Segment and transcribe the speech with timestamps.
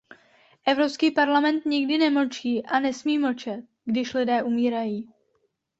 [0.65, 5.09] Evropský parlament nikdy nemlčí a nesmí mlčet, když lidé umírají.